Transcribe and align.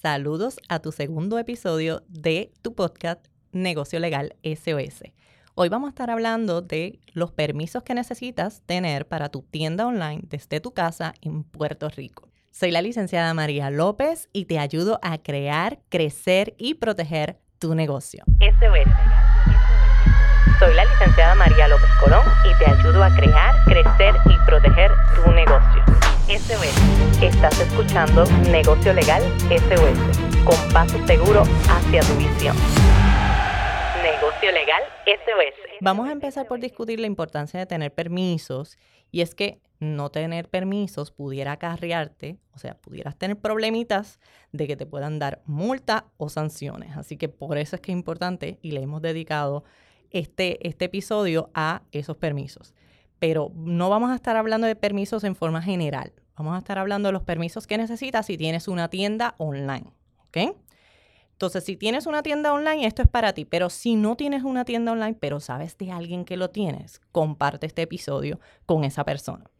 Saludos 0.00 0.58
a 0.70 0.78
tu 0.78 0.92
segundo 0.92 1.38
episodio 1.38 2.02
de 2.08 2.54
tu 2.62 2.74
podcast 2.74 3.22
Negocio 3.52 3.98
Legal 3.98 4.34
SOS. 4.42 5.02
Hoy 5.54 5.68
vamos 5.68 5.88
a 5.88 5.90
estar 5.90 6.08
hablando 6.08 6.62
de 6.62 7.00
los 7.12 7.32
permisos 7.32 7.82
que 7.82 7.92
necesitas 7.92 8.62
tener 8.64 9.06
para 9.06 9.28
tu 9.28 9.42
tienda 9.42 9.86
online 9.86 10.22
desde 10.22 10.58
tu 10.60 10.72
casa 10.72 11.12
en 11.20 11.44
Puerto 11.44 11.90
Rico. 11.90 12.30
Soy 12.50 12.70
la 12.70 12.80
licenciada 12.80 13.34
María 13.34 13.68
López 13.68 14.30
y 14.32 14.46
te 14.46 14.58
ayudo 14.58 14.98
a 15.02 15.18
crear, 15.18 15.80
crecer 15.90 16.54
y 16.56 16.74
proteger 16.74 17.38
tu 17.58 17.74
negocio. 17.74 18.24
SOS. 18.38 18.90
Soy 20.60 20.74
la 20.76 20.86
licenciada 20.86 21.34
María 21.34 21.68
López 21.68 21.90
Colón 22.02 22.24
y 22.50 22.58
te 22.58 22.70
ayudo 22.70 23.04
a 23.04 23.14
crear, 23.14 23.54
crecer 23.66 24.14
y 24.24 24.46
proteger 24.46 24.92
tu 25.14 25.30
negocio. 25.30 26.09
SOS. 26.30 27.20
Estás 27.20 27.60
escuchando 27.60 28.24
Negocio 28.52 28.94
Legal 28.94 29.20
SOS, 29.48 30.44
con 30.44 30.72
paso 30.72 31.04
seguro 31.04 31.42
hacia 31.68 32.02
tu 32.02 32.14
visión. 32.14 32.56
Negocio 34.00 34.52
Legal 34.52 34.80
SOS. 35.06 35.78
Vamos 35.80 36.08
a 36.08 36.12
empezar 36.12 36.46
por 36.46 36.60
discutir 36.60 37.00
la 37.00 37.08
importancia 37.08 37.58
de 37.58 37.66
tener 37.66 37.92
permisos 37.92 38.78
y 39.10 39.22
es 39.22 39.34
que 39.34 39.60
no 39.80 40.10
tener 40.10 40.48
permisos 40.48 41.10
pudiera 41.10 41.50
acarrearte, 41.50 42.38
o 42.54 42.58
sea, 42.58 42.74
pudieras 42.74 43.16
tener 43.16 43.36
problemitas 43.36 44.20
de 44.52 44.68
que 44.68 44.76
te 44.76 44.86
puedan 44.86 45.18
dar 45.18 45.42
multa 45.46 46.04
o 46.16 46.28
sanciones. 46.28 46.96
Así 46.96 47.16
que 47.16 47.28
por 47.28 47.58
eso 47.58 47.74
es 47.74 47.82
que 47.82 47.90
es 47.90 47.98
importante 47.98 48.60
y 48.62 48.70
le 48.70 48.82
hemos 48.82 49.02
dedicado 49.02 49.64
este, 50.12 50.64
este 50.68 50.84
episodio 50.84 51.50
a 51.54 51.82
esos 51.90 52.16
permisos 52.16 52.72
pero 53.20 53.52
no 53.54 53.90
vamos 53.90 54.10
a 54.10 54.16
estar 54.16 54.36
hablando 54.36 54.66
de 54.66 54.74
permisos 54.74 55.22
en 55.24 55.36
forma 55.36 55.62
general. 55.62 56.12
Vamos 56.36 56.54
a 56.54 56.58
estar 56.58 56.78
hablando 56.78 57.08
de 57.08 57.12
los 57.12 57.22
permisos 57.22 57.66
que 57.66 57.78
necesitas 57.78 58.26
si 58.26 58.36
tienes 58.36 58.68
una 58.68 58.88
tienda 58.88 59.34
online. 59.38 59.92
¿Ok? 60.28 60.56
Entonces, 61.32 61.64
si 61.64 61.76
tienes 61.76 62.06
una 62.06 62.22
tienda 62.22 62.52
online, 62.52 62.86
esto 62.86 63.02
es 63.02 63.08
para 63.08 63.32
ti. 63.32 63.44
Pero 63.44 63.70
si 63.70 63.96
no 63.96 64.16
tienes 64.16 64.42
una 64.42 64.64
tienda 64.64 64.92
online, 64.92 65.16
pero 65.18 65.40
sabes 65.40 65.78
de 65.78 65.90
alguien 65.90 66.24
que 66.24 66.36
lo 66.36 66.50
tienes, 66.50 67.00
comparte 67.12 67.66
este 67.66 67.82
episodio 67.82 68.40
con 68.66 68.84
esa 68.84 69.04
persona. 69.04 69.50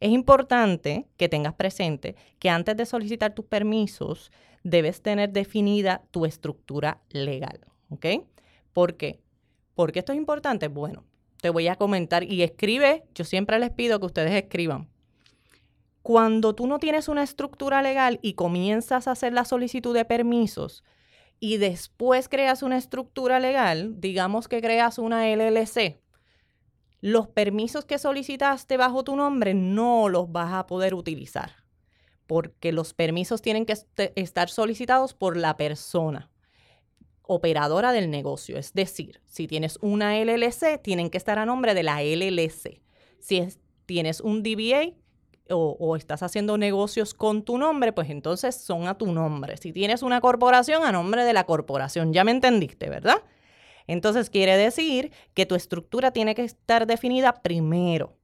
Es 0.00 0.10
importante 0.10 1.06
que 1.16 1.28
tengas 1.28 1.54
presente 1.54 2.16
que 2.38 2.50
antes 2.50 2.76
de 2.76 2.86
solicitar 2.86 3.34
tus 3.34 3.44
permisos, 3.44 4.32
debes 4.64 5.02
tener 5.02 5.30
definida 5.30 6.02
tu 6.10 6.26
estructura 6.26 7.00
legal. 7.10 7.60
¿Ok? 7.90 8.06
¿Por 8.72 8.96
qué? 8.96 9.20
¿Por 9.74 9.92
qué 9.92 10.00
esto 10.00 10.12
es 10.12 10.18
importante? 10.18 10.68
Bueno, 10.68 11.04
te 11.40 11.50
voy 11.50 11.68
a 11.68 11.76
comentar 11.76 12.24
y 12.24 12.42
escribe. 12.42 13.04
Yo 13.14 13.24
siempre 13.24 13.58
les 13.58 13.70
pido 13.70 14.00
que 14.00 14.06
ustedes 14.06 14.32
escriban 14.32 14.88
cuando 16.02 16.54
tú 16.54 16.66
no 16.66 16.78
tienes 16.78 17.08
una 17.08 17.22
estructura 17.22 17.82
legal 17.82 18.18
y 18.22 18.34
comienzas 18.34 19.06
a 19.06 19.12
hacer 19.12 19.32
la 19.32 19.44
solicitud 19.44 19.94
de 19.94 20.04
permisos 20.04 20.84
y 21.38 21.56
después 21.56 22.28
creas 22.28 22.62
una 22.62 22.78
estructura 22.78 23.40
legal, 23.40 24.00
digamos 24.00 24.48
que 24.48 24.60
creas 24.60 24.98
una 24.98 25.28
LLC, 25.28 26.00
los 27.00 27.28
permisos 27.28 27.84
que 27.84 27.98
solicitaste 27.98 28.76
bajo 28.76 29.04
tu 29.04 29.16
nombre 29.16 29.54
no 29.54 30.08
los 30.08 30.30
vas 30.30 30.52
a 30.52 30.66
poder 30.66 30.94
utilizar 30.94 31.60
porque 32.30 32.70
los 32.70 32.94
permisos 32.94 33.42
tienen 33.42 33.66
que 33.66 33.74
estar 34.14 34.50
solicitados 34.50 35.14
por 35.14 35.36
la 35.36 35.56
persona 35.56 36.30
operadora 37.22 37.90
del 37.90 38.08
negocio. 38.08 38.56
Es 38.56 38.72
decir, 38.72 39.20
si 39.26 39.48
tienes 39.48 39.80
una 39.82 40.16
LLC, 40.16 40.80
tienen 40.80 41.10
que 41.10 41.18
estar 41.18 41.40
a 41.40 41.44
nombre 41.44 41.74
de 41.74 41.82
la 41.82 42.04
LLC. 42.04 42.82
Si 43.18 43.48
tienes 43.84 44.20
un 44.20 44.44
DBA, 44.44 44.94
o, 45.50 45.96
estás 45.96 46.22
haciendo 46.22 46.58
negocios 46.58 47.14
con 47.14 47.42
tu 47.42 47.58
nombre, 47.58 47.92
pues 47.92 48.10
entonces 48.10 48.56
son 48.56 48.86
a 48.86 48.96
tu 48.96 49.12
nombre. 49.12 49.56
Si 49.56 49.72
tienes 49.72 50.02
una 50.02 50.20
corporación, 50.20 50.84
a 50.84 50.92
nombre 50.92 51.24
de 51.24 51.32
la 51.32 51.44
corporación. 51.44 52.12
Ya 52.12 52.24
me 52.24 52.30
entendiste, 52.30 52.88
¿verdad? 52.88 53.22
Entonces 53.86 54.30
quiere 54.30 54.56
decir 54.56 55.12
que 55.34 55.46
tu 55.46 55.54
estructura 55.54 56.12
tiene 56.12 56.34
que 56.34 56.44
estar 56.44 56.86
definida 56.86 57.42
primero. 57.42 58.16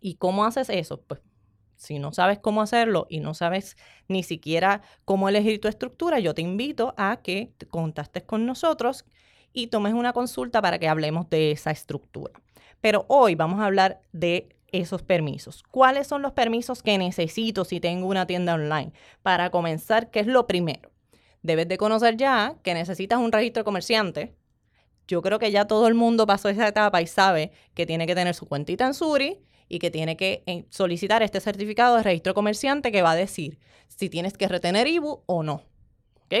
¿Y 0.00 0.14
cómo 0.14 0.44
haces 0.44 0.70
eso? 0.70 1.02
Pues 1.02 1.20
si 1.76 1.98
no 1.98 2.12
sabes 2.12 2.38
cómo 2.38 2.62
hacerlo 2.62 3.06
y 3.08 3.20
no 3.20 3.34
sabes 3.34 3.76
ni 4.08 4.22
siquiera 4.22 4.82
cómo 5.04 5.28
elegir 5.28 5.60
tu 5.60 5.68
estructura, 5.68 6.18
yo 6.18 6.34
te 6.34 6.42
invito 6.42 6.94
a 6.96 7.20
que 7.22 7.52
te 7.58 7.66
contactes 7.66 8.22
con 8.24 8.46
nosotros 8.46 9.04
y 9.52 9.68
tomes 9.68 9.94
una 9.94 10.12
consulta 10.12 10.62
para 10.62 10.78
que 10.78 10.88
hablemos 10.88 11.28
de 11.30 11.52
esa 11.52 11.70
estructura. 11.70 12.34
Pero 12.80 13.04
hoy 13.08 13.34
vamos 13.34 13.60
a 13.60 13.66
hablar 13.66 14.00
de 14.12 14.48
esos 14.72 15.02
permisos. 15.02 15.62
¿Cuáles 15.70 16.06
son 16.06 16.22
los 16.22 16.32
permisos 16.32 16.82
que 16.82 16.98
necesito 16.98 17.64
si 17.64 17.80
tengo 17.80 18.06
una 18.06 18.26
tienda 18.26 18.54
online? 18.54 18.92
Para 19.22 19.50
comenzar, 19.50 20.10
¿qué 20.10 20.20
es 20.20 20.26
lo 20.26 20.46
primero? 20.46 20.90
Debes 21.42 21.68
de 21.68 21.78
conocer 21.78 22.16
ya 22.16 22.56
que 22.62 22.74
necesitas 22.74 23.18
un 23.18 23.32
registro 23.32 23.64
comerciante. 23.64 24.34
Yo 25.08 25.22
creo 25.22 25.38
que 25.38 25.50
ya 25.50 25.66
todo 25.66 25.88
el 25.88 25.94
mundo 25.94 26.26
pasó 26.26 26.48
esa 26.48 26.68
etapa 26.68 27.02
y 27.02 27.06
sabe 27.06 27.52
que 27.74 27.86
tiene 27.86 28.06
que 28.06 28.14
tener 28.14 28.34
su 28.34 28.46
cuentita 28.46 28.86
en 28.86 28.94
Suri 28.94 29.40
y 29.68 29.78
que 29.78 29.90
tiene 29.90 30.16
que 30.16 30.42
eh, 30.46 30.66
solicitar 30.68 31.22
este 31.22 31.40
certificado 31.40 31.96
de 31.96 32.02
registro 32.02 32.34
comerciante 32.34 32.92
que 32.92 33.02
va 33.02 33.12
a 33.12 33.16
decir 33.16 33.58
si 33.88 34.08
tienes 34.10 34.36
que 34.36 34.48
retener 34.48 34.86
IBU 34.86 35.22
o 35.26 35.42
no. 35.42 35.64
¿Ok? 36.24 36.34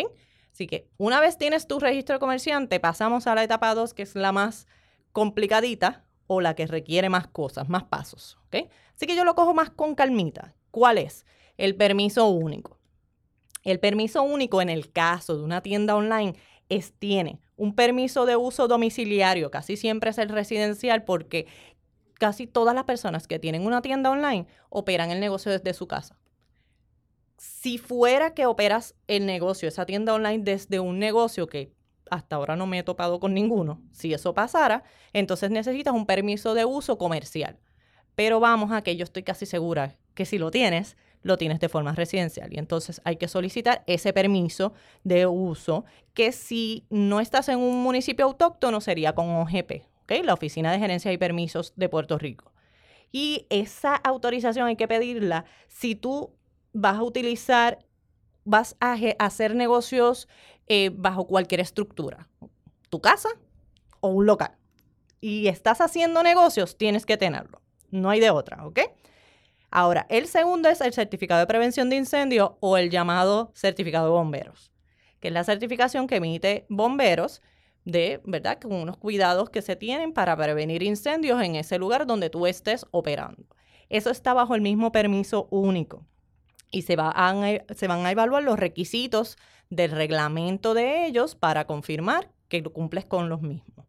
Así 0.52 0.66
que 0.66 0.88
una 0.98 1.20
vez 1.20 1.38
tienes 1.38 1.66
tu 1.66 1.78
registro 1.78 2.18
comerciante, 2.18 2.80
pasamos 2.80 3.26
a 3.26 3.34
la 3.34 3.44
etapa 3.44 3.74
2, 3.74 3.94
que 3.94 4.02
es 4.02 4.14
la 4.14 4.32
más 4.32 4.66
complicadita, 5.12 6.04
o 6.32 6.40
la 6.40 6.54
que 6.54 6.68
requiere 6.68 7.08
más 7.08 7.26
cosas, 7.26 7.68
más 7.68 7.82
pasos. 7.82 8.38
¿ok? 8.46 8.70
Así 8.94 9.06
que 9.08 9.16
yo 9.16 9.24
lo 9.24 9.34
cojo 9.34 9.52
más 9.52 9.68
con 9.68 9.96
calmita. 9.96 10.54
¿Cuál 10.70 10.98
es? 10.98 11.26
El 11.56 11.74
permiso 11.74 12.28
único. 12.28 12.78
El 13.64 13.80
permiso 13.80 14.22
único 14.22 14.62
en 14.62 14.68
el 14.68 14.92
caso 14.92 15.36
de 15.36 15.42
una 15.42 15.60
tienda 15.60 15.96
online 15.96 16.36
es, 16.68 16.92
tiene 16.92 17.40
un 17.56 17.74
permiso 17.74 18.26
de 18.26 18.36
uso 18.36 18.68
domiciliario, 18.68 19.50
casi 19.50 19.76
siempre 19.76 20.10
es 20.10 20.18
el 20.18 20.28
residencial 20.28 21.02
porque 21.02 21.48
casi 22.14 22.46
todas 22.46 22.76
las 22.76 22.84
personas 22.84 23.26
que 23.26 23.40
tienen 23.40 23.66
una 23.66 23.82
tienda 23.82 24.08
online 24.08 24.46
operan 24.68 25.10
el 25.10 25.18
negocio 25.18 25.50
desde 25.50 25.74
su 25.74 25.88
casa. 25.88 26.16
Si 27.38 27.76
fuera 27.76 28.34
que 28.34 28.46
operas 28.46 28.94
el 29.08 29.26
negocio, 29.26 29.66
esa 29.68 29.84
tienda 29.84 30.14
online 30.14 30.44
desde 30.44 30.78
un 30.78 31.00
negocio 31.00 31.48
que 31.48 31.72
hasta 32.10 32.36
ahora 32.36 32.56
no 32.56 32.66
me 32.66 32.78
he 32.78 32.82
topado 32.82 33.20
con 33.20 33.34
ninguno. 33.34 33.80
Si 33.92 34.12
eso 34.12 34.34
pasara, 34.34 34.84
entonces 35.12 35.50
necesitas 35.50 35.94
un 35.94 36.06
permiso 36.06 36.54
de 36.54 36.64
uso 36.64 36.98
comercial. 36.98 37.58
Pero 38.14 38.40
vamos 38.40 38.72
a 38.72 38.82
que 38.82 38.96
yo 38.96 39.04
estoy 39.04 39.22
casi 39.22 39.46
segura 39.46 39.96
que 40.14 40.26
si 40.26 40.38
lo 40.38 40.50
tienes, 40.50 40.96
lo 41.22 41.38
tienes 41.38 41.60
de 41.60 41.68
forma 41.68 41.94
residencial. 41.94 42.52
Y 42.52 42.58
entonces 42.58 43.00
hay 43.04 43.16
que 43.16 43.28
solicitar 43.28 43.82
ese 43.86 44.12
permiso 44.12 44.72
de 45.04 45.26
uso 45.26 45.84
que 46.14 46.32
si 46.32 46.86
no 46.90 47.20
estás 47.20 47.48
en 47.48 47.58
un 47.58 47.82
municipio 47.82 48.26
autóctono 48.26 48.80
sería 48.80 49.14
con 49.14 49.30
OGP, 49.30 49.90
la 50.24 50.34
Oficina 50.34 50.72
de 50.72 50.78
Gerencia 50.78 51.12
y 51.12 51.18
Permisos 51.18 51.72
de 51.76 51.88
Puerto 51.88 52.18
Rico. 52.18 52.52
Y 53.12 53.46
esa 53.50 53.96
autorización 53.96 54.66
hay 54.66 54.76
que 54.76 54.88
pedirla 54.88 55.44
si 55.68 55.94
tú 55.94 56.34
vas 56.72 56.96
a 56.96 57.02
utilizar, 57.02 57.84
vas 58.44 58.76
a 58.80 58.96
hacer 59.18 59.54
negocios 59.54 60.28
eh, 60.72 60.92
bajo 60.94 61.26
cualquier 61.26 61.58
estructura. 61.58 62.28
Tu 62.90 63.00
casa 63.00 63.28
o 63.98 64.10
un 64.10 64.24
local. 64.24 64.52
Y 65.20 65.48
estás 65.48 65.80
haciendo 65.80 66.22
negocios, 66.22 66.78
tienes 66.78 67.04
que 67.04 67.16
tenerlo. 67.16 67.60
No 67.90 68.08
hay 68.08 68.20
de 68.20 68.30
otra, 68.30 68.64
¿ok? 68.64 68.78
Ahora, 69.72 70.06
el 70.08 70.28
segundo 70.28 70.68
es 70.68 70.80
el 70.80 70.92
certificado 70.92 71.40
de 71.40 71.48
prevención 71.48 71.90
de 71.90 71.96
incendio 71.96 72.56
o 72.60 72.76
el 72.76 72.88
llamado 72.88 73.50
certificado 73.52 74.04
de 74.06 74.12
bomberos, 74.12 74.70
que 75.18 75.26
es 75.26 75.34
la 75.34 75.42
certificación 75.42 76.06
que 76.06 76.16
emite 76.16 76.66
bomberos 76.68 77.42
de, 77.84 78.20
¿verdad?, 78.24 78.60
con 78.60 78.72
unos 78.72 78.96
cuidados 78.96 79.50
que 79.50 79.62
se 79.62 79.74
tienen 79.74 80.12
para 80.12 80.36
prevenir 80.36 80.84
incendios 80.84 81.42
en 81.42 81.56
ese 81.56 81.78
lugar 81.78 82.06
donde 82.06 82.30
tú 82.30 82.46
estés 82.46 82.86
operando. 82.92 83.42
Eso 83.88 84.10
está 84.10 84.34
bajo 84.34 84.54
el 84.54 84.60
mismo 84.60 84.92
permiso 84.92 85.48
único 85.50 86.06
y 86.70 86.82
se, 86.82 86.96
se 87.74 87.88
van 87.88 88.06
a 88.06 88.10
evaluar 88.10 88.42
los 88.42 88.58
requisitos 88.58 89.36
del 89.70 89.90
reglamento 89.92 90.74
de 90.74 91.06
ellos 91.06 91.34
para 91.34 91.66
confirmar 91.66 92.30
que 92.48 92.62
cumples 92.62 93.04
con 93.04 93.28
los 93.28 93.42
mismos. 93.42 93.86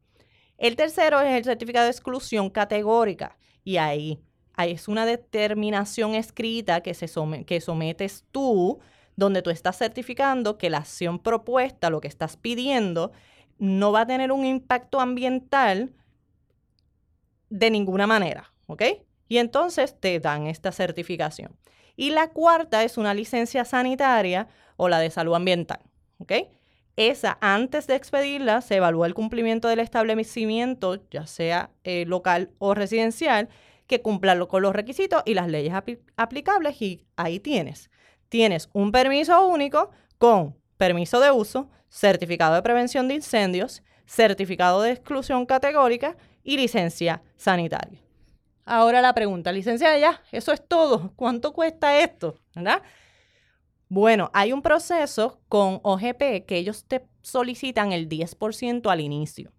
El 0.57 0.75
tercero 0.75 1.19
es 1.21 1.33
el 1.33 1.43
certificado 1.43 1.85
de 1.85 1.91
exclusión 1.91 2.49
categórica 2.49 3.37
y 3.63 3.77
ahí, 3.77 4.19
es 4.57 4.87
una 4.87 5.07
determinación 5.07 6.13
escrita 6.13 6.81
que, 6.81 6.93
se 6.93 7.07
que 7.47 7.61
sometes 7.61 8.25
tú, 8.31 8.79
donde 9.15 9.41
tú 9.41 9.49
estás 9.49 9.77
certificando 9.77 10.59
que 10.59 10.69
la 10.69 10.77
acción 10.77 11.17
propuesta, 11.17 11.89
lo 11.89 11.99
que 11.99 12.07
estás 12.07 12.37
pidiendo, 12.37 13.11
no 13.57 13.91
va 13.91 14.01
a 14.01 14.05
tener 14.05 14.31
un 14.31 14.45
impacto 14.45 14.99
ambiental 14.99 15.93
de 17.49 17.71
ninguna 17.71 18.05
manera, 18.05 18.53
¿ok? 18.67 18.83
Y 19.27 19.37
entonces 19.37 19.99
te 19.99 20.19
dan 20.19 20.47
esta 20.47 20.71
certificación. 20.71 21.57
Y 21.95 22.11
la 22.11 22.29
cuarta 22.29 22.83
es 22.83 22.97
una 22.97 23.13
licencia 23.13 23.65
sanitaria 23.65 24.47
o 24.77 24.89
la 24.89 24.99
de 24.99 25.09
salud 25.09 25.35
ambiental. 25.35 25.79
¿Ok? 26.19 26.33
Esa, 26.97 27.37
antes 27.41 27.87
de 27.87 27.95
expedirla, 27.95 28.61
se 28.61 28.75
evalúa 28.75 29.07
el 29.07 29.13
cumplimiento 29.13 29.67
del 29.67 29.79
establecimiento, 29.79 31.01
ya 31.09 31.25
sea 31.25 31.71
eh, 31.83 32.05
local 32.05 32.51
o 32.59 32.73
residencial, 32.73 33.49
que 33.87 34.01
cumpla 34.01 34.37
con 34.45 34.61
los 34.61 34.73
requisitos 34.73 35.21
y 35.25 35.33
las 35.33 35.47
leyes 35.47 35.73
aplicables 36.15 36.81
y 36.81 37.05
ahí 37.15 37.39
tienes. 37.39 37.89
Tienes 38.29 38.69
un 38.71 38.91
permiso 38.91 39.47
único 39.47 39.91
con 40.17 40.55
permiso 40.77 41.19
de 41.19 41.31
uso, 41.31 41.69
certificado 41.89 42.55
de 42.55 42.61
prevención 42.61 43.07
de 43.07 43.15
incendios, 43.15 43.83
certificado 44.05 44.81
de 44.81 44.91
exclusión 44.91 45.45
categórica 45.45 46.15
y 46.43 46.57
licencia 46.57 47.21
sanitaria. 47.35 47.99
Ahora 48.73 49.01
la 49.01 49.13
pregunta, 49.13 49.51
licenciada, 49.51 49.97
ya, 49.97 50.21
eso 50.31 50.53
es 50.53 50.65
todo. 50.65 51.11
¿Cuánto 51.17 51.51
cuesta 51.51 51.99
esto? 51.99 52.37
¿Verdad? 52.55 52.81
Bueno, 53.89 54.31
hay 54.33 54.53
un 54.53 54.61
proceso 54.61 55.41
con 55.49 55.81
OGP 55.83 56.45
que 56.45 56.55
ellos 56.55 56.85
te 56.85 57.05
solicitan 57.21 57.91
el 57.91 58.07
10% 58.07 58.89
al 58.89 59.01
inicio. 59.01 59.51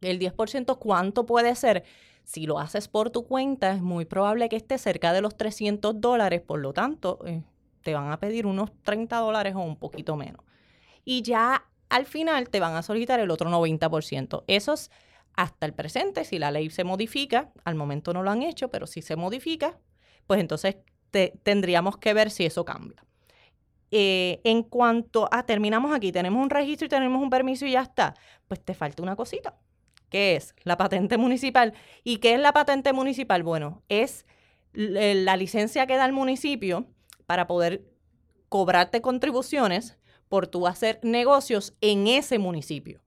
El 0.00 0.20
10%, 0.20 0.78
¿cuánto 0.78 1.26
puede 1.26 1.56
ser? 1.56 1.82
Si 2.22 2.46
lo 2.46 2.60
haces 2.60 2.86
por 2.86 3.10
tu 3.10 3.26
cuenta, 3.26 3.72
es 3.72 3.82
muy 3.82 4.04
probable 4.04 4.48
que 4.48 4.54
esté 4.54 4.78
cerca 4.78 5.12
de 5.12 5.20
los 5.20 5.36
300 5.36 6.00
dólares, 6.00 6.40
por 6.40 6.60
lo 6.60 6.72
tanto, 6.72 7.18
eh, 7.26 7.42
te 7.82 7.94
van 7.94 8.12
a 8.12 8.20
pedir 8.20 8.46
unos 8.46 8.70
30 8.84 9.16
dólares 9.16 9.56
o 9.56 9.60
un 9.60 9.74
poquito 9.74 10.14
menos. 10.14 10.44
Y 11.04 11.22
ya 11.22 11.64
al 11.88 12.06
final 12.06 12.48
te 12.48 12.60
van 12.60 12.76
a 12.76 12.82
solicitar 12.84 13.18
el 13.18 13.32
otro 13.32 13.50
90%. 13.50 14.44
Eso 14.46 14.74
es 14.74 14.92
hasta 15.36 15.66
el 15.66 15.74
presente, 15.74 16.24
si 16.24 16.38
la 16.38 16.50
ley 16.50 16.70
se 16.70 16.84
modifica, 16.84 17.52
al 17.64 17.74
momento 17.74 18.12
no 18.12 18.22
lo 18.22 18.30
han 18.30 18.42
hecho, 18.42 18.70
pero 18.70 18.86
si 18.86 19.02
se 19.02 19.16
modifica, 19.16 19.78
pues 20.26 20.40
entonces 20.40 20.76
tendríamos 21.42 21.98
que 21.98 22.14
ver 22.14 22.30
si 22.30 22.44
eso 22.44 22.64
cambia. 22.64 23.04
Eh, 23.90 24.40
en 24.44 24.62
cuanto 24.62 25.28
a, 25.30 25.46
terminamos 25.46 25.94
aquí, 25.94 26.10
tenemos 26.10 26.42
un 26.42 26.50
registro 26.50 26.86
y 26.86 26.88
tenemos 26.88 27.22
un 27.22 27.30
permiso 27.30 27.66
y 27.66 27.72
ya 27.72 27.82
está, 27.82 28.14
pues 28.48 28.60
te 28.60 28.74
falta 28.74 29.02
una 29.02 29.14
cosita, 29.14 29.56
que 30.08 30.34
es 30.34 30.54
la 30.64 30.76
patente 30.76 31.16
municipal. 31.16 31.74
¿Y 32.02 32.18
qué 32.18 32.34
es 32.34 32.40
la 32.40 32.52
patente 32.52 32.92
municipal? 32.92 33.42
Bueno, 33.42 33.82
es 33.88 34.26
la 34.72 35.36
licencia 35.36 35.86
que 35.86 35.96
da 35.96 36.06
el 36.06 36.12
municipio 36.12 36.86
para 37.26 37.46
poder 37.46 37.84
cobrarte 38.48 39.00
contribuciones 39.00 39.96
por 40.28 40.48
tú 40.48 40.66
hacer 40.66 40.98
negocios 41.02 41.74
en 41.80 42.08
ese 42.08 42.40
municipio. 42.40 43.03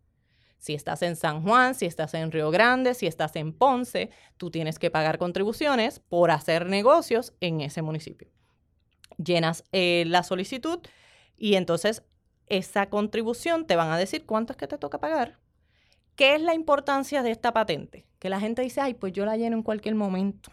Si 0.58 0.74
estás 0.74 1.02
en 1.02 1.16
San 1.16 1.44
Juan, 1.44 1.76
si 1.76 1.86
estás 1.86 2.14
en 2.14 2.32
Río 2.32 2.52
Grande, 2.52 2.94
si 2.94 3.08
estás 3.08 3.36
en 3.36 3.54
Ponce, 3.54 4.10
tú 4.38 4.50
tienes 4.52 4.80
que 4.80 4.92
pagar 4.92 5.18
contribuciones 5.18 6.00
por 6.00 6.32
hacer 6.32 6.66
negocios 6.66 7.34
en 7.42 7.62
ese 7.62 7.82
municipio. 7.82 8.30
Llenas 9.18 9.64
eh, 9.72 10.04
la 10.08 10.24
solicitud 10.24 10.80
y 11.38 11.56
entonces 11.56 12.04
esa 12.48 12.90
contribución 12.90 13.66
te 13.66 13.76
van 13.76 13.92
a 13.92 13.98
decir 13.98 14.26
cuánto 14.26 14.56
que 14.56 14.68
te 14.68 14.78
toca 14.78 15.00
pagar. 15.00 15.40
¿Qué 16.16 16.34
es 16.34 16.42
la 16.42 16.56
importancia 16.56 17.22
de 17.22 17.32
esta 17.32 17.54
patente? 17.54 18.08
Que 18.20 18.30
la 18.30 18.40
gente 18.40 18.64
dice, 18.64 18.82
ay, 18.82 18.96
pues 18.96 19.14
yo 19.14 19.26
la 19.26 19.38
lleno 19.38 19.56
en 19.56 19.64
cualquier 19.64 19.96
momento. 19.96 20.52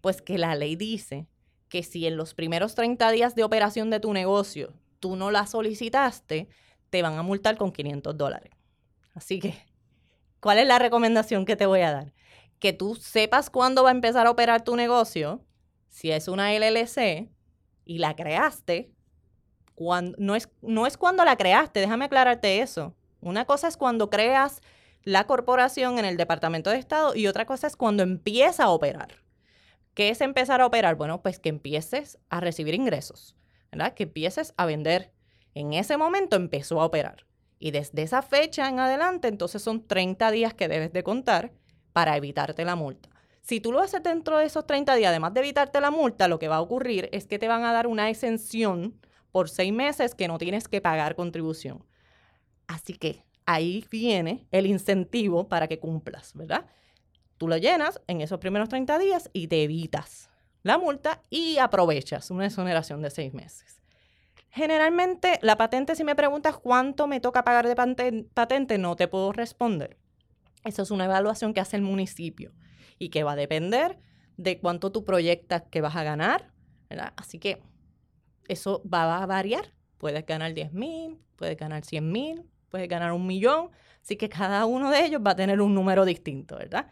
Pues 0.00 0.22
que 0.22 0.38
la 0.38 0.54
ley 0.54 0.76
dice 0.76 1.26
que 1.68 1.82
si 1.82 2.06
en 2.06 2.16
los 2.16 2.34
primeros 2.34 2.74
30 2.74 3.10
días 3.10 3.34
de 3.34 3.44
operación 3.44 3.90
de 3.90 3.98
tu 3.98 4.12
negocio 4.12 4.72
tú 5.00 5.16
no 5.16 5.32
la 5.32 5.46
solicitaste, 5.46 6.48
te 6.90 7.02
van 7.02 7.14
a 7.14 7.22
multar 7.22 7.56
con 7.56 7.72
500 7.72 8.16
dólares. 8.16 8.52
Así 9.14 9.38
que, 9.38 9.54
¿cuál 10.40 10.58
es 10.58 10.66
la 10.66 10.78
recomendación 10.78 11.44
que 11.44 11.56
te 11.56 11.66
voy 11.66 11.80
a 11.80 11.92
dar? 11.92 12.12
Que 12.58 12.72
tú 12.72 12.94
sepas 12.94 13.50
cuándo 13.50 13.82
va 13.82 13.90
a 13.90 13.92
empezar 13.92 14.26
a 14.26 14.30
operar 14.30 14.62
tu 14.62 14.76
negocio, 14.76 15.44
si 15.88 16.10
es 16.10 16.28
una 16.28 16.54
LLC 16.54 17.30
y 17.84 17.98
la 17.98 18.16
creaste, 18.16 18.92
cuando, 19.74 20.16
no, 20.18 20.34
es, 20.34 20.48
no 20.62 20.86
es 20.86 20.96
cuando 20.96 21.24
la 21.24 21.36
creaste, 21.36 21.80
déjame 21.80 22.06
aclararte 22.06 22.60
eso. 22.60 22.94
Una 23.20 23.44
cosa 23.44 23.68
es 23.68 23.76
cuando 23.76 24.10
creas 24.10 24.60
la 25.04 25.26
corporación 25.26 25.98
en 25.98 26.04
el 26.04 26.16
Departamento 26.16 26.70
de 26.70 26.78
Estado 26.78 27.14
y 27.14 27.26
otra 27.26 27.46
cosa 27.46 27.66
es 27.66 27.76
cuando 27.76 28.02
empieza 28.02 28.64
a 28.64 28.70
operar. 28.70 29.16
¿Qué 29.94 30.08
es 30.08 30.20
empezar 30.20 30.60
a 30.60 30.66
operar? 30.66 30.96
Bueno, 30.96 31.22
pues 31.22 31.38
que 31.38 31.50
empieces 31.50 32.18
a 32.30 32.40
recibir 32.40 32.74
ingresos, 32.74 33.36
¿verdad? 33.70 33.94
Que 33.94 34.04
empieces 34.04 34.54
a 34.56 34.64
vender. 34.64 35.12
En 35.54 35.74
ese 35.74 35.96
momento 35.96 36.36
empezó 36.36 36.80
a 36.80 36.86
operar. 36.86 37.26
Y 37.64 37.70
desde 37.70 38.02
esa 38.02 38.22
fecha 38.22 38.68
en 38.68 38.80
adelante, 38.80 39.28
entonces 39.28 39.62
son 39.62 39.86
30 39.86 40.32
días 40.32 40.52
que 40.52 40.66
debes 40.66 40.92
de 40.92 41.04
contar 41.04 41.52
para 41.92 42.16
evitarte 42.16 42.64
la 42.64 42.74
multa. 42.74 43.08
Si 43.40 43.60
tú 43.60 43.70
lo 43.70 43.78
haces 43.78 44.02
dentro 44.02 44.38
de 44.38 44.46
esos 44.46 44.66
30 44.66 44.96
días, 44.96 45.10
además 45.10 45.32
de 45.32 45.42
evitarte 45.42 45.80
la 45.80 45.92
multa, 45.92 46.26
lo 46.26 46.40
que 46.40 46.48
va 46.48 46.56
a 46.56 46.60
ocurrir 46.60 47.08
es 47.12 47.28
que 47.28 47.38
te 47.38 47.46
van 47.46 47.62
a 47.62 47.72
dar 47.72 47.86
una 47.86 48.10
exención 48.10 48.98
por 49.30 49.48
seis 49.48 49.72
meses 49.72 50.16
que 50.16 50.26
no 50.26 50.38
tienes 50.38 50.66
que 50.66 50.80
pagar 50.80 51.14
contribución. 51.14 51.86
Así 52.66 52.94
que 52.94 53.24
ahí 53.46 53.86
viene 53.92 54.44
el 54.50 54.66
incentivo 54.66 55.48
para 55.48 55.68
que 55.68 55.78
cumplas, 55.78 56.34
¿verdad? 56.34 56.66
Tú 57.38 57.46
lo 57.46 57.56
llenas 57.58 58.00
en 58.08 58.22
esos 58.22 58.40
primeros 58.40 58.70
30 58.70 58.98
días 58.98 59.30
y 59.32 59.46
te 59.46 59.62
evitas 59.62 60.30
la 60.64 60.78
multa 60.78 61.22
y 61.30 61.58
aprovechas 61.58 62.32
una 62.32 62.46
exoneración 62.46 63.02
de 63.02 63.10
seis 63.10 63.32
meses. 63.32 63.81
Generalmente, 64.54 65.38
la 65.40 65.56
patente, 65.56 65.96
si 65.96 66.04
me 66.04 66.14
preguntas 66.14 66.58
cuánto 66.58 67.06
me 67.06 67.20
toca 67.20 67.42
pagar 67.42 67.66
de 67.66 67.74
patente, 68.34 68.76
no 68.76 68.96
te 68.96 69.08
puedo 69.08 69.32
responder. 69.32 69.96
Eso 70.62 70.82
es 70.82 70.90
una 70.90 71.06
evaluación 71.06 71.54
que 71.54 71.60
hace 71.60 71.76
el 71.76 71.82
municipio 71.82 72.52
y 72.98 73.08
que 73.08 73.24
va 73.24 73.32
a 73.32 73.36
depender 73.36 73.98
de 74.36 74.60
cuánto 74.60 74.92
tú 74.92 75.04
proyectas 75.04 75.62
que 75.70 75.80
vas 75.80 75.96
a 75.96 76.02
ganar. 76.02 76.52
Así 77.16 77.38
que 77.38 77.62
eso 78.46 78.82
va 78.86 79.22
a 79.22 79.26
variar. 79.26 79.72
Puedes 79.96 80.26
ganar 80.26 80.52
10 80.52 80.74
mil, 80.74 81.18
puedes 81.36 81.56
ganar 81.56 81.82
100 81.82 82.12
mil, 82.12 82.44
puedes 82.68 82.88
ganar 82.88 83.12
un 83.12 83.26
millón. 83.26 83.70
Así 84.02 84.16
que 84.16 84.28
cada 84.28 84.66
uno 84.66 84.90
de 84.90 85.06
ellos 85.06 85.22
va 85.26 85.30
a 85.30 85.36
tener 85.36 85.62
un 85.62 85.74
número 85.74 86.04
distinto, 86.04 86.58
¿verdad? 86.58 86.90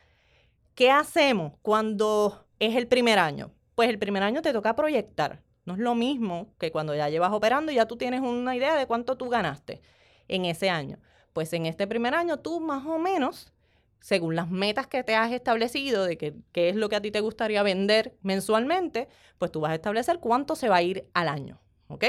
¿Qué 0.75 0.91
hacemos 0.91 1.53
cuando 1.61 2.49
es 2.59 2.75
el 2.75 2.87
primer 2.89 3.19
año? 3.19 3.53
Pues 3.75 3.91
el 3.91 3.99
primer 3.99 4.23
año 4.23 4.41
te 4.41 4.55
toca 4.55 4.75
proyectar. 4.75 5.43
No 5.65 5.75
es 5.75 5.79
lo 5.79 5.95
mismo 5.95 6.55
que 6.59 6.73
cuando 6.73 6.95
ya 6.95 7.09
llevas 7.09 7.33
operando 7.33 7.71
y 7.71 7.77
ya 7.77 7.87
tú 7.87 7.97
tienes 7.97 8.21
una 8.21 8.57
idea 8.57 8.77
de 8.77 8.87
cuánto 8.87 9.17
tú 9.17 9.29
ganaste 9.29 9.83
en 10.29 10.45
ese 10.45 10.71
año. 10.71 10.99
Pues 11.33 11.53
en 11.53 11.67
este 11.67 11.87
primer 11.87 12.15
año 12.15 12.39
tú 12.39 12.61
más 12.61 12.85
o 12.87 12.99
menos, 12.99 13.53
según 14.01 14.35
las 14.35 14.51
metas 14.51 14.87
que 14.87 15.05
te 15.05 15.15
has 15.15 15.33
establecido 15.33 16.05
de 16.05 16.17
qué 16.17 16.69
es 16.69 16.77
lo 16.77 16.89
que 16.89 16.97
a 16.97 17.03
ti 17.03 17.11
te 17.11 17.21
gustaría 17.21 17.63
vender 17.63 18.17
mensualmente, 18.23 19.09
pues 19.39 19.53
tú 19.53 19.61
vas 19.61 19.73
a 19.73 19.75
establecer 19.75 20.19
cuánto 20.19 20.57
se 20.57 20.69
va 20.69 20.77
a 20.77 20.83
ir 20.83 21.09
al 21.15 21.29
año, 21.29 21.61
¿ok? 21.89 22.05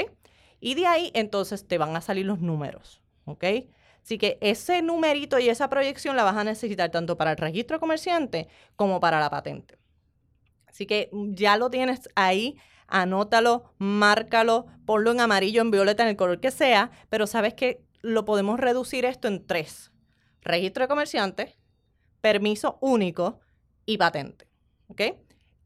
Y 0.60 0.74
de 0.74 0.86
ahí 0.86 1.10
entonces 1.14 1.66
te 1.66 1.78
van 1.78 1.94
a 1.96 2.00
salir 2.00 2.24
los 2.24 2.40
números, 2.40 3.02
¿ok? 3.26 3.44
Así 4.02 4.18
que 4.18 4.38
ese 4.40 4.82
numerito 4.82 5.38
y 5.38 5.48
esa 5.48 5.68
proyección 5.68 6.16
la 6.16 6.24
vas 6.24 6.36
a 6.36 6.44
necesitar 6.44 6.90
tanto 6.90 7.16
para 7.16 7.32
el 7.32 7.36
registro 7.36 7.78
comerciante 7.78 8.48
como 8.74 8.98
para 8.98 9.20
la 9.20 9.30
patente. 9.30 9.78
Así 10.66 10.86
que 10.86 11.10
ya 11.12 11.56
lo 11.56 11.70
tienes 11.70 12.08
ahí 12.14 12.56
anótalo, 12.92 13.74
márcalo, 13.78 14.66
ponlo 14.84 15.10
en 15.10 15.20
amarillo, 15.20 15.62
en 15.62 15.70
violeta, 15.70 16.02
en 16.02 16.10
el 16.10 16.16
color 16.16 16.40
que 16.40 16.50
sea, 16.50 16.90
pero 17.08 17.26
sabes 17.26 17.54
que 17.54 17.82
lo 18.02 18.24
podemos 18.24 18.60
reducir 18.60 19.04
esto 19.06 19.28
en 19.28 19.46
tres. 19.46 19.90
Registro 20.42 20.84
de 20.84 20.88
comerciante, 20.88 21.58
permiso 22.20 22.78
único 22.80 23.40
y 23.86 23.96
patente. 23.96 24.46
¿Ok? 24.88 25.00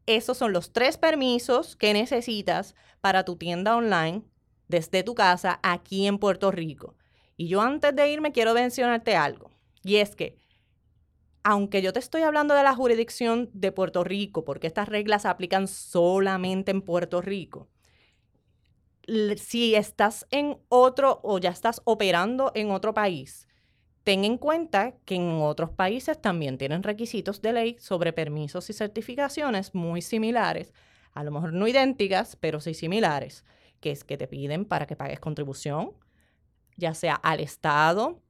Esos 0.05 0.37
son 0.37 0.53
los 0.53 0.71
tres 0.71 0.97
permisos 0.97 1.75
que 1.75 1.93
necesitas 1.93 2.75
para 3.01 3.25
tu 3.25 3.35
tienda 3.35 3.75
online 3.75 4.23
desde 4.69 5.03
tu 5.03 5.13
casa 5.13 5.59
aquí 5.63 6.07
en 6.07 6.19
Puerto 6.19 6.49
Rico. 6.49 6.95
Y 7.35 7.49
yo 7.49 7.61
antes 7.61 7.93
de 7.93 8.09
irme 8.09 8.31
quiero 8.31 8.53
mencionarte 8.53 9.17
algo. 9.17 9.51
Y 9.83 9.97
es 9.97 10.15
que 10.15 10.37
aunque 11.49 11.81
yo 11.81 11.93
te 11.93 11.99
estoy 11.99 12.23
hablando 12.23 12.55
de 12.55 12.63
la 12.63 12.75
jurisdicción 12.75 13.49
de 13.53 13.71
Puerto 13.71 14.03
Rico, 14.03 14.43
porque 14.43 14.67
estas 14.67 14.89
reglas 14.89 15.21
se 15.21 15.29
aplican 15.29 15.69
solamente 15.69 16.71
en 16.71 16.81
Puerto 16.81 17.21
Rico, 17.21 17.69
si 19.37 19.73
estás 19.73 20.27
en 20.29 20.57
otro 20.67 21.21
o 21.23 21.39
ya 21.39 21.51
estás 21.51 21.81
operando 21.85 22.51
en 22.53 22.69
otro 22.69 22.93
país, 22.93 23.47
ten 24.03 24.25
en 24.25 24.37
cuenta 24.37 24.97
que 25.05 25.15
en 25.15 25.39
otros 25.41 25.69
países 25.69 26.21
también 26.21 26.57
tienen 26.57 26.83
requisitos 26.83 27.41
de 27.41 27.53
ley 27.53 27.77
sobre 27.79 28.11
permisos 28.11 28.69
y 28.69 28.73
certificaciones 28.73 29.73
muy 29.73 30.01
similares, 30.01 30.73
a 31.13 31.23
lo 31.23 31.31
mejor 31.31 31.53
no 31.53 31.65
idénticas, 31.65 32.35
pero 32.35 32.59
sí 32.59 32.73
similares, 32.73 33.45
que 33.79 33.91
es 33.91 34.03
que 34.03 34.17
te 34.17 34.27
piden 34.27 34.65
para 34.65 34.85
que 34.85 34.97
pagues 34.97 35.21
contribución, 35.21 35.93
ya 36.75 36.93
sea 36.93 37.15
al 37.15 37.39
Estado, 37.39 38.21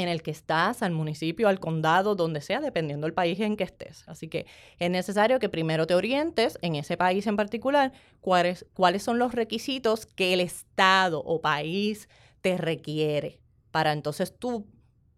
en 0.00 0.08
el 0.08 0.22
que 0.22 0.30
estás, 0.30 0.82
al 0.82 0.92
municipio, 0.92 1.48
al 1.48 1.60
condado, 1.60 2.14
donde 2.14 2.40
sea, 2.40 2.60
dependiendo 2.60 3.06
del 3.06 3.14
país 3.14 3.38
en 3.40 3.56
que 3.56 3.64
estés. 3.64 4.04
Así 4.08 4.28
que 4.28 4.46
es 4.78 4.90
necesario 4.90 5.38
que 5.38 5.48
primero 5.48 5.86
te 5.86 5.94
orientes 5.94 6.58
en 6.62 6.74
ese 6.74 6.96
país 6.96 7.26
en 7.26 7.36
particular, 7.36 7.92
cuáles, 8.20 8.66
cuáles 8.74 9.02
son 9.02 9.18
los 9.18 9.34
requisitos 9.34 10.06
que 10.06 10.32
el 10.32 10.40
estado 10.40 11.20
o 11.20 11.40
país 11.40 12.08
te 12.40 12.56
requiere 12.56 13.40
para 13.70 13.92
entonces 13.92 14.36
tú 14.36 14.66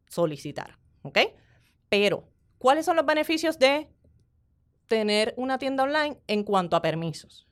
solicitar, 0.09 0.79
¿ok? 1.03 1.19
Pero, 1.89 2.29
¿cuáles 2.59 2.85
son 2.85 2.97
los 2.97 3.07
beneficios 3.07 3.59
de 3.59 3.89
tener 4.87 5.33
una 5.37 5.59
tienda 5.59 5.85
online 5.85 6.19
en 6.27 6.43
cuanto 6.45 6.77
a 6.77 6.83
permisos? 6.83 7.49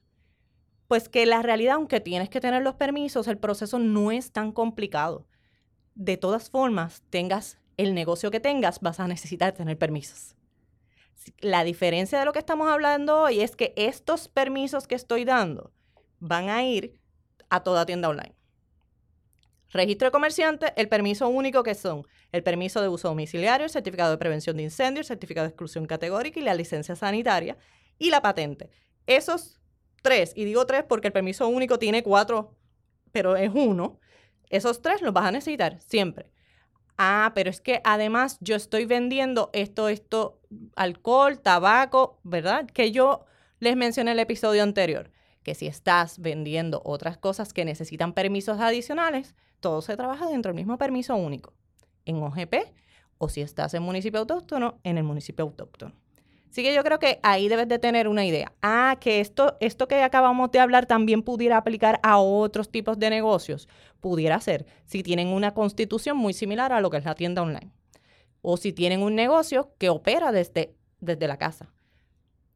Pues 0.88 1.08
que 1.08 1.24
la 1.24 1.40
realidad, 1.40 1.76
aunque 1.76 2.00
tienes 2.00 2.28
que 2.28 2.40
tener 2.40 2.62
los 2.62 2.74
permisos, 2.74 3.28
el 3.28 3.38
proceso 3.38 3.78
no 3.78 4.10
es 4.10 4.32
tan 4.32 4.52
complicado 4.52 5.26
de 6.00 6.16
todas 6.16 6.48
formas, 6.48 7.02
tengas 7.10 7.58
el 7.76 7.94
negocio 7.94 8.30
que 8.30 8.40
tengas, 8.40 8.80
vas 8.80 9.00
a 9.00 9.06
necesitar 9.06 9.52
tener 9.52 9.76
permisos. 9.76 10.34
La 11.40 11.62
diferencia 11.62 12.18
de 12.18 12.24
lo 12.24 12.32
que 12.32 12.38
estamos 12.38 12.70
hablando 12.70 13.20
hoy 13.20 13.42
es 13.42 13.54
que 13.54 13.74
estos 13.76 14.26
permisos 14.26 14.86
que 14.86 14.94
estoy 14.94 15.26
dando 15.26 15.74
van 16.18 16.48
a 16.48 16.64
ir 16.64 16.98
a 17.50 17.62
toda 17.62 17.84
tienda 17.84 18.08
online. 18.08 18.34
Registro 19.68 20.06
de 20.06 20.12
comerciante, 20.12 20.72
el 20.76 20.88
permiso 20.88 21.28
único 21.28 21.62
que 21.62 21.74
son 21.74 22.06
el 22.32 22.42
permiso 22.42 22.80
de 22.80 22.88
uso 22.88 23.08
domiciliario, 23.08 23.66
el 23.66 23.70
certificado 23.70 24.10
de 24.10 24.16
prevención 24.16 24.56
de 24.56 24.62
incendios, 24.62 25.04
el 25.04 25.08
certificado 25.08 25.44
de 25.44 25.50
exclusión 25.50 25.84
categórica 25.84 26.40
y 26.40 26.42
la 26.42 26.54
licencia 26.54 26.96
sanitaria 26.96 27.58
y 27.98 28.08
la 28.08 28.22
patente. 28.22 28.70
Esos 29.06 29.60
tres, 30.00 30.32
y 30.34 30.46
digo 30.46 30.64
tres 30.64 30.82
porque 30.88 31.08
el 31.08 31.12
permiso 31.12 31.46
único 31.46 31.78
tiene 31.78 32.02
cuatro, 32.02 32.56
pero 33.12 33.36
es 33.36 33.50
uno, 33.52 34.00
esos 34.50 34.82
tres 34.82 35.00
los 35.00 35.14
vas 35.14 35.26
a 35.26 35.32
necesitar 35.32 35.80
siempre. 35.80 36.30
Ah, 36.98 37.32
pero 37.34 37.48
es 37.48 37.62
que 37.62 37.80
además 37.84 38.36
yo 38.40 38.56
estoy 38.56 38.84
vendiendo 38.84 39.48
esto, 39.54 39.88
esto, 39.88 40.38
alcohol, 40.76 41.40
tabaco, 41.40 42.18
¿verdad? 42.24 42.66
Que 42.66 42.92
yo 42.92 43.24
les 43.58 43.74
mencioné 43.74 44.10
en 44.10 44.18
el 44.18 44.22
episodio 44.22 44.62
anterior, 44.62 45.10
que 45.42 45.54
si 45.54 45.66
estás 45.66 46.18
vendiendo 46.18 46.82
otras 46.84 47.16
cosas 47.16 47.54
que 47.54 47.64
necesitan 47.64 48.12
permisos 48.12 48.60
adicionales, 48.60 49.34
todo 49.60 49.80
se 49.80 49.96
trabaja 49.96 50.26
dentro 50.26 50.50
del 50.50 50.56
mismo 50.56 50.76
permiso 50.76 51.16
único, 51.16 51.54
en 52.04 52.22
OGP, 52.22 52.54
o 53.16 53.28
si 53.28 53.40
estás 53.40 53.72
en 53.74 53.82
municipio 53.82 54.20
autóctono, 54.20 54.78
en 54.82 54.98
el 54.98 55.04
municipio 55.04 55.44
autóctono. 55.44 55.94
Así 56.50 56.64
que 56.64 56.74
yo 56.74 56.82
creo 56.82 56.98
que 56.98 57.20
ahí 57.22 57.48
debes 57.48 57.68
de 57.68 57.78
tener 57.78 58.08
una 58.08 58.24
idea. 58.24 58.52
Ah, 58.60 58.96
que 59.00 59.20
esto, 59.20 59.56
esto 59.60 59.86
que 59.86 60.02
acabamos 60.02 60.50
de 60.50 60.58
hablar 60.58 60.86
también 60.86 61.22
pudiera 61.22 61.56
aplicar 61.56 62.00
a 62.02 62.18
otros 62.18 62.70
tipos 62.70 62.98
de 62.98 63.08
negocios. 63.08 63.68
Pudiera 64.00 64.40
ser 64.40 64.66
si 64.84 65.04
tienen 65.04 65.28
una 65.28 65.54
constitución 65.54 66.16
muy 66.16 66.32
similar 66.32 66.72
a 66.72 66.80
lo 66.80 66.90
que 66.90 66.96
es 66.96 67.04
la 67.04 67.14
tienda 67.14 67.42
online. 67.42 67.70
O 68.42 68.56
si 68.56 68.72
tienen 68.72 69.00
un 69.02 69.14
negocio 69.14 69.72
que 69.78 69.90
opera 69.90 70.32
desde, 70.32 70.74
desde 70.98 71.28
la 71.28 71.36
casa. 71.36 71.72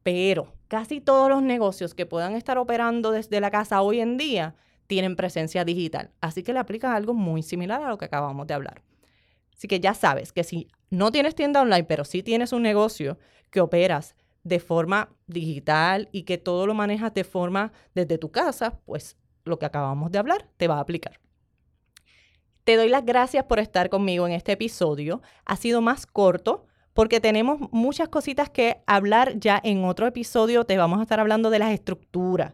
Pero 0.03 0.53
casi 0.67 0.99
todos 0.99 1.29
los 1.29 1.41
negocios 1.41 1.93
que 1.93 2.05
puedan 2.05 2.35
estar 2.35 2.57
operando 2.57 3.11
desde 3.11 3.39
la 3.39 3.49
casa 3.49 3.81
hoy 3.81 4.01
en 4.01 4.17
día 4.17 4.55
tienen 4.87 5.15
presencia 5.15 5.63
digital. 5.63 6.11
Así 6.19 6.43
que 6.43 6.51
le 6.51 6.59
aplica 6.59 6.95
algo 6.95 7.13
muy 7.13 7.43
similar 7.43 7.81
a 7.81 7.89
lo 7.89 7.97
que 7.97 8.05
acabamos 8.05 8.45
de 8.45 8.55
hablar. 8.55 8.81
Así 9.55 9.69
que 9.69 9.79
ya 9.79 9.93
sabes 9.93 10.33
que 10.33 10.43
si 10.43 10.67
no 10.89 11.13
tienes 11.13 11.33
tienda 11.33 11.61
online, 11.61 11.85
pero 11.85 12.03
sí 12.03 12.23
tienes 12.23 12.51
un 12.51 12.61
negocio 12.61 13.17
que 13.55 13.61
operas 13.61 14.15
de 14.43 14.59
forma 14.59 15.09
digital 15.25 16.09
y 16.11 16.23
que 16.23 16.37
todo 16.37 16.67
lo 16.67 16.73
manejas 16.73 17.13
de 17.13 17.23
forma 17.23 17.71
desde 17.95 18.17
tu 18.17 18.31
casa, 18.31 18.79
pues 18.85 19.17
lo 19.45 19.57
que 19.57 19.65
acabamos 19.65 20.11
de 20.11 20.19
hablar 20.19 20.47
te 20.57 20.67
va 20.67 20.75
a 20.75 20.81
aplicar. 20.81 21.19
Te 22.65 22.75
doy 22.75 22.89
las 22.89 23.05
gracias 23.05 23.45
por 23.45 23.59
estar 23.59 23.89
conmigo 23.89 24.27
en 24.27 24.33
este 24.33 24.51
episodio. 24.51 25.21
Ha 25.45 25.55
sido 25.55 25.81
más 25.81 26.05
corto 26.05 26.65
porque 26.93 27.21
tenemos 27.21 27.59
muchas 27.71 28.09
cositas 28.09 28.49
que 28.49 28.83
hablar 28.85 29.39
ya 29.39 29.59
en 29.63 29.85
otro 29.85 30.05
episodio. 30.05 30.65
Te 30.65 30.77
vamos 30.77 30.99
a 30.99 31.03
estar 31.03 31.19
hablando 31.19 31.49
de 31.49 31.59
las 31.59 31.71
estructuras 31.71 32.53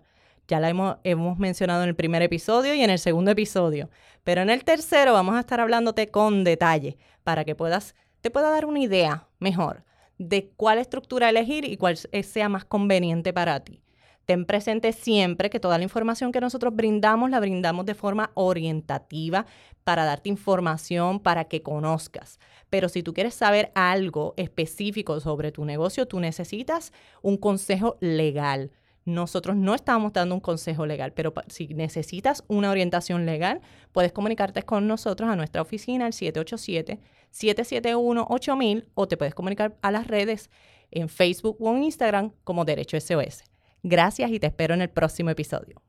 ya 0.52 0.60
la 0.60 0.70
hemos, 1.04 1.40
mencionado 1.40 1.84
en 1.84 1.90
el 1.90 1.96
primer 1.96 2.22
episodio 2.22 2.74
y 2.74 2.82
en 2.82 2.90
el 2.90 3.00
segundo 3.00 3.32
episodio. 3.32 3.90
Pero 4.26 4.42
en 4.42 4.50
el 4.50 4.66
tercero 4.66 5.14
vamos 5.14 5.36
a 5.36 5.40
estar 5.40 5.62
hablándote 5.62 6.10
con 6.10 6.44
detalle 6.44 6.98
para 7.24 7.46
que 7.46 7.56
puedas, 7.56 7.96
te 8.20 8.32
pueda 8.32 8.50
dar 8.50 8.66
una 8.66 8.80
idea 8.80 9.30
mejor 9.40 9.86
de 10.22 10.50
cuál 10.56 10.78
estructura 10.78 11.30
elegir 11.30 11.66
y 11.66 11.78
cuál 11.78 11.98
sea 11.98 12.50
más 12.50 12.66
conveniente 12.66 13.34
para 13.34 13.60
ti. 13.62 13.82
Ten 14.26 14.46
presente 14.46 14.94
siempre 14.94 15.50
que 15.50 15.60
toda 15.60 15.78
la 15.78 15.84
información 15.84 16.32
que 16.32 16.40
nosotros 16.40 16.76
brindamos 16.76 17.30
la 17.32 17.40
brindamos 17.40 17.86
de 17.86 17.96
forma 17.96 18.32
orientativa 18.36 19.46
para 19.84 20.06
darte 20.06 20.30
información 20.30 21.20
para 21.20 21.46
que 21.46 21.64
conozcas. 21.64 22.40
Pero 22.70 22.88
si 22.88 23.04
tú 23.04 23.14
quieres 23.14 23.34
saber 23.34 23.72
algo 23.74 24.34
específico 24.38 25.20
sobre 25.20 25.52
tu 25.52 25.66
negocio, 25.66 26.08
tú 26.08 26.20
necesitas 26.20 26.94
un 27.22 27.36
consejo 27.38 27.98
legal 28.00 28.72
nosotros 29.06 29.56
no 29.56 29.74
estamos 29.74 30.12
dando 30.14 30.36
un 30.36 30.42
consejo 30.42 30.86
legal, 30.86 31.14
pero 31.14 31.34
si 31.48 31.70
necesitas 31.70 32.44
una 32.48 32.70
orientación 32.70 33.26
legal, 33.26 33.62
puedes 33.92 34.12
comunicarte 34.12 34.62
con 34.64 34.88
nosotros 34.88 35.28
a 35.30 35.36
nuestra 35.36 35.62
oficina 35.62 36.06
al 36.06 36.14
787-771-8000 36.14 38.86
o 38.94 39.08
te 39.08 39.18
puedes 39.18 39.34
comunicar 39.34 39.76
a 39.82 39.90
las 39.92 40.06
redes 40.08 40.52
en 40.92 41.10
Facebook 41.10 41.58
o 41.60 41.76
en 41.76 41.82
Instagram 41.84 42.32
como 42.44 42.64
Derecho 42.66 43.00
SOS. 43.00 43.44
Gracias 43.84 44.30
y 44.30 44.40
te 44.40 44.46
espero 44.48 44.76
en 44.76 44.82
el 44.82 44.90
próximo 44.90 45.30
episodio. 45.32 45.82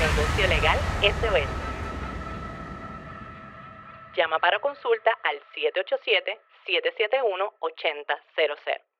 Negocio 0.00 0.48
Legal 0.48 0.78
SOS. 1.02 1.48
Llama 4.16 4.38
para 4.38 4.58
consulta 4.60 5.10
al 5.22 5.36
787 5.54 6.53
771-8000. 6.66 8.93